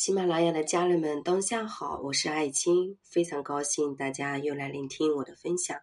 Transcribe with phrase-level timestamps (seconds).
[0.00, 5.76] 喜马拉雅的家人们，当下好，我是艾青，非常高兴大家又来聆听我的分享。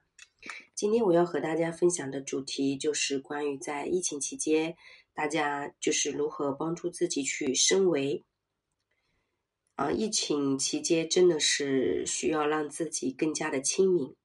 [0.74, 4.78] 今天我要和大家分享的主题就是关于在疫情期间，
[5.14, 8.24] 大家就是如何帮助自己去升维。
[9.76, 14.16] 啊，疫情期间真的是需要让自己更加的清明。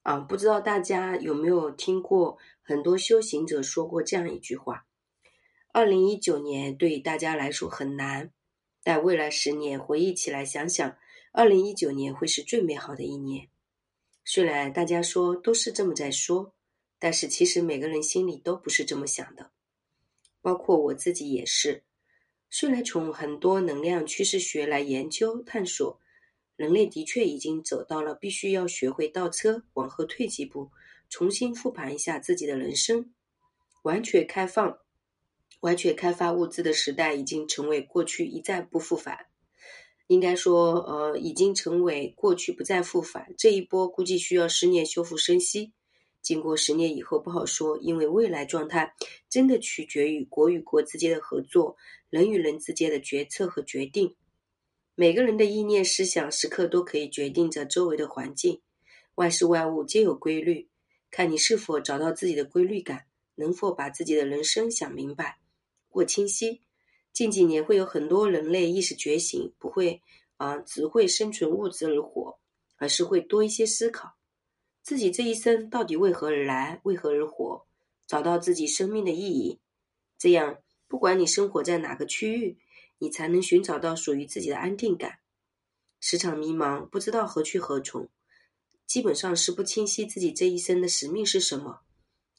[0.00, 4.86] 啊，不知道大家有没有听过很多修行者说过这样一句话。
[5.72, 8.32] 二零一九年对大家来说很难，
[8.82, 10.96] 但未来十年回忆起来想想，
[11.32, 13.48] 二零一九年会是最美好的一年。
[14.24, 16.52] 虽然大家说都是这么在说，
[16.98, 19.52] 但是其实每个人心里都不是这么想的，
[20.42, 21.84] 包括我自己也是。
[22.50, 26.00] 虽然从很多能量趋势学来研究探索，
[26.56, 30.72] 人类的确已经走到了必须要学会倒车，往后退几步，
[31.08, 33.14] 重新复盘一下自己的人生，
[33.82, 34.78] 完全开放。
[35.60, 39.26] 完全开发物资的时代已经成为过去，一再不复返。
[40.06, 43.32] 应该说，呃，已经成为过去，不再复返。
[43.38, 45.72] 这一波估计需要十年修复生息。
[46.20, 48.94] 经过十年以后不好说，因为未来状态
[49.28, 51.76] 真的取决于国与国之间的合作，
[52.10, 54.16] 人与人之间的决策和决定。
[54.94, 58.60] 每个人的意念、思想，时刻都可以决定着周围的环境。
[59.14, 60.68] 万事万物皆有规律，
[61.10, 65.38] 看你是否找到自己的规律感，能否把自己的人生想明白。
[65.90, 66.62] 过清晰，
[67.12, 70.00] 近几年会有很多人类意识觉醒，不会
[70.36, 72.38] 啊，只会生存物质而活，
[72.76, 74.14] 而是会多一些思考，
[74.82, 77.66] 自己这一生到底为何而来，为何而活，
[78.06, 79.58] 找到自己生命的意义。
[80.16, 82.58] 这样，不管你生活在哪个区域，
[82.98, 85.18] 你才能寻找到属于自己的安定感。
[86.00, 88.08] 时常迷茫，不知道何去何从，
[88.86, 91.80] 基本上是不清晰自己这一生的使命是什么，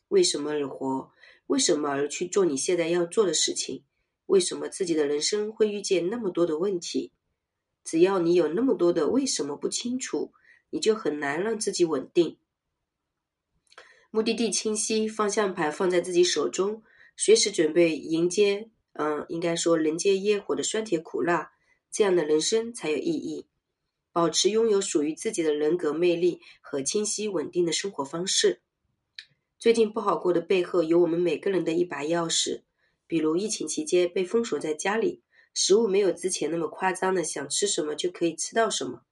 [0.07, 1.11] 为什么而活。
[1.52, 3.83] 为什么而去做你现在要做的事情？
[4.27, 7.11] 为什么自己的人生会遇见那么多的问题？
[7.83, 10.31] 只要你有那么多的为什么不清楚，
[10.69, 12.38] 你就很难让自己稳定。
[14.12, 16.84] 目的地清晰，方向盘放在自己手中，
[17.17, 21.51] 随时准备迎接，嗯，应该说人间烟火的酸甜苦辣，
[21.91, 23.45] 这样的人生才有意义。
[24.13, 28.62] 保持拥有属于自己的人格魅力和清晰稳定的生活方式。
[29.61, 32.63] 最近不好过的背后，有我们每个人的一把钥匙。
[33.05, 35.22] 比如疫情期间被封锁在家里，
[35.53, 39.03] 食物没有之前那么夸张的想吃什么就可以吃到什么，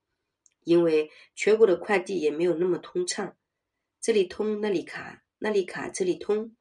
[0.64, 3.38] 因为全国的快递也没有那么通畅，
[4.02, 6.56] 这里通那里卡，那里卡这里通，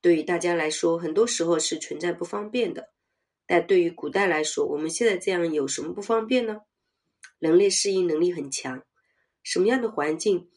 [0.00, 2.92] 对于大家来说，很多时候是存在不方便的。
[3.44, 6.60] 但对于古代来说，我们现在这样有什么不方便呢？
[7.40, 8.84] 人类适应能力很强，
[9.42, 10.48] 什么样的环境，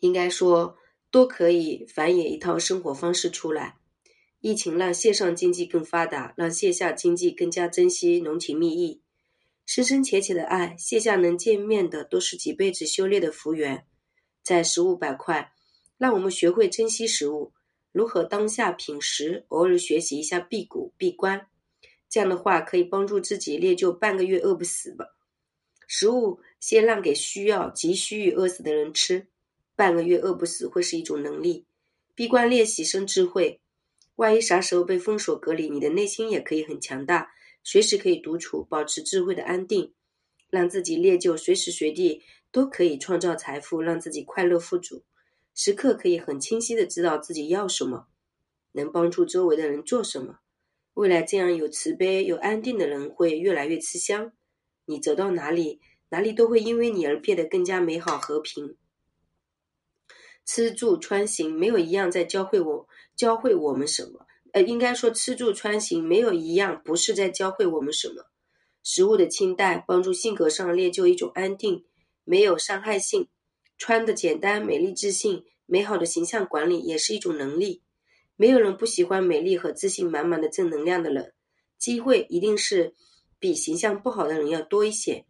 [0.00, 0.78] 应该说。
[1.14, 3.76] 都可以繁衍一套生活方式出来。
[4.40, 9.00] 疫情让线上经济更发达，让线下经济更加珍惜浓情蜜意、
[9.64, 10.74] 深深浅浅的爱。
[10.76, 13.86] 线下能见面的都是几辈子修炼的福缘。
[14.42, 15.52] 在食物板块，
[15.98, 17.52] 让我们学会珍惜食物，
[17.92, 21.46] 如何当下品食，偶尔学习一下辟谷闭关。
[22.10, 25.06] 这样的话可以帮助自己练就半个月饿不死吧。
[25.86, 29.28] 食物先让给需要急需于饿死的人吃。
[29.76, 31.66] 半个月饿不死会是一种能力，
[32.14, 33.60] 闭关练习生智慧。
[34.16, 37.32] 万一啥时候被封锁隔离，你的内心也可以很强大，
[37.64, 39.92] 随时可以独处，保持智慧的安定，
[40.48, 45.02] 让自己练就随时随地都可以创造财富，让自己快乐富足，
[45.52, 48.06] 时刻可以很清晰的知道自己要什么，
[48.70, 50.38] 能帮助周围的人做什么。
[50.92, 54.30] 未来这样有慈悲、有安定的人会越来越吃香，
[54.84, 55.80] 你走到哪里，
[56.10, 58.76] 哪里都会因为你而变得更加美好和平。
[60.46, 68.26] 吃住穿行没有一样在教会我教会我们什么，呃，应该说吃住穿行没有一样不是在教会我们什么。
[68.82, 71.84] 食物的清淡帮助性格上练就一种安定，
[72.24, 73.24] 没有伤害性；
[73.78, 77.82] 穿的简单、美丽、自信、美好的形象管理也是一种能力。
[78.36, 81.32] 没有人不喜欢美丽和自信满满的正能量的人，
[81.78, 82.94] 机会一定是
[83.38, 85.24] 比形象不好的人要多一些。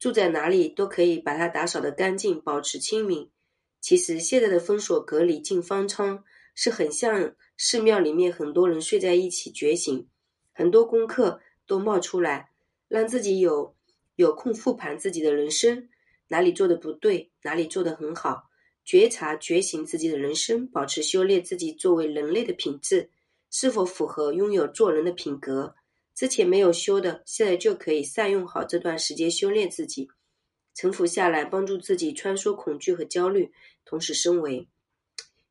[0.00, 3.30] 住在哪里都可以把它打扫的干净，保持清明。
[3.80, 10.06] 其实现在的封锁、隔离、进方舱，是很像寺庙里面很多人睡在一起觉醒，
[10.52, 12.50] 很多功课都冒出来，
[12.88, 13.74] 让自己有
[14.16, 15.88] 有空复盘自己的人生，
[16.28, 18.44] 哪里做的不对，哪里做的很好，
[18.84, 23.10] 觉察觉醒自己的人生，保持修炼自己作为人类的品质
[23.50, 25.74] 是否符合拥有做人的品格。
[26.14, 30.08] 之前没有修的，现在就可以善用好这段时间修炼自己。
[30.78, 33.50] 沉浮下来，帮助自己穿梭恐惧和焦虑，
[33.84, 34.68] 同时升维。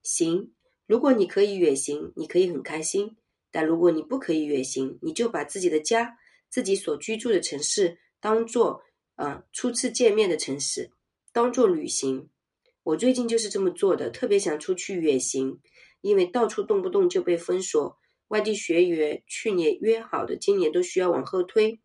[0.01, 0.53] 行，
[0.85, 3.09] 如果你可以远行，你可以很开心；
[3.51, 8.81] 但如果你不可以远行，你就把自己的家、自己所居住的城市当做
[9.15, 10.91] 啊初次见面的城市，
[11.33, 12.30] 当做旅行。
[12.83, 15.59] 我最近就是这么做的，特别想出去远行，
[16.00, 18.00] 因为到处动不动就被封锁，
[18.30, 21.81] 外地学员去年约好的，今年都需要往后推，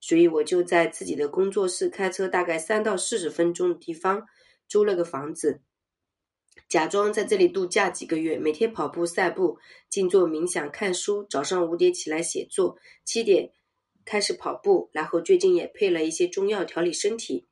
[0.00, 4.26] 所以我就在自己的工作室开车大概三到四十分钟的地方
[4.66, 5.60] 租了个房子。
[6.68, 9.58] 假装在这里度假几个月，每天跑步、散步、
[9.88, 11.24] 静坐冥想、看书。
[11.24, 13.52] 早上五点起来写作，七点
[14.04, 17.46] 开始跑步，然后最近也配了一些中药调理身体。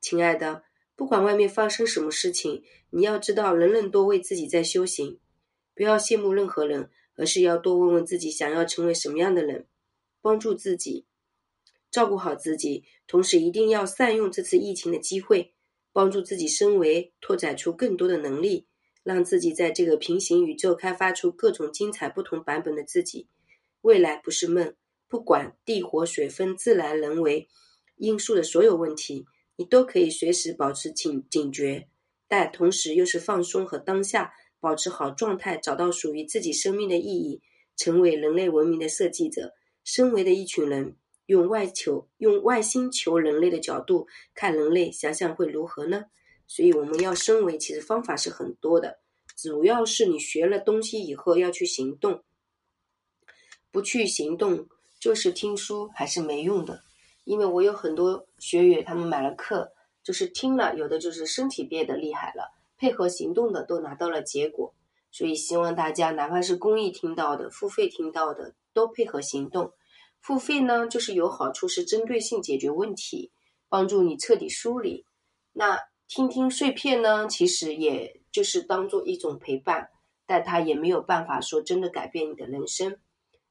[0.00, 0.62] 亲爱的，
[0.94, 5.18] 不管外面发生什么事情，你要知道，人人都为自己在修行。
[5.74, 9.66] 不要羡慕任何人，而是要多问问自己想要成为什么样的人，
[10.20, 11.06] 帮助自己，
[11.90, 15.54] 照顾好自己，同时一定要善用这次疫情的机会。
[15.92, 18.68] 帮助自己升维，拓展出更多的能力，
[19.02, 23.26] 让自己在这个平行宇宙开发出各种精彩不同版本的自己。
[23.80, 24.72] 未来不是梦，
[25.08, 27.48] 不管地火水风自然人为
[27.96, 29.26] 因素的所有问题，
[29.56, 31.88] 你都可以随时保持警警觉，
[32.28, 37.42] 但同时又是放松和当下，保持好状态，找到属于自己生命的意义，
[37.76, 40.94] 成为人类文明的设计者，身为的一群人。
[41.30, 46.06] 用外求、用外星球人类的角度看人类，想想会如何呢？
[46.48, 48.98] 所以我们要升维，其实方法是很多的，
[49.36, 52.24] 主要是你学了东西以后要去行动，
[53.70, 54.66] 不去行动
[54.98, 56.82] 就是听书还是没用的。
[57.22, 59.70] 因为我有很多学员，他们买了课，
[60.02, 64.74] 就是听了，有的就是身体变得厉害了，配合行动的都拿到了结果。
[65.12, 69.72] 所以希望大家，哪怕是公益听到的、付费听到的，都配合行动。
[70.20, 73.32] 付费呢，就是有好处，是针对性解决问题，
[73.68, 75.06] 帮助你彻底梳理。
[75.52, 79.88] 那听听碎片呢，其实也就是当做一种陪伴，
[80.26, 82.98] 但它也没有办法说真的改变你的人生。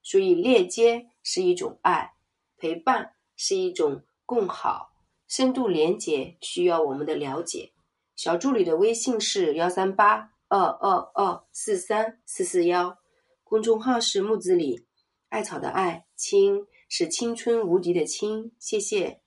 [0.01, 2.13] 所以链接是一种爱，
[2.57, 4.91] 陪伴是一种共好，
[5.27, 7.73] 深度连接需要我们的了解。
[8.15, 12.97] 小助理的微信是幺三八二二二四三四四幺，
[13.43, 14.85] 公众号是木子李。
[15.29, 19.21] 艾草的艾，青是青春无敌的青，谢谢。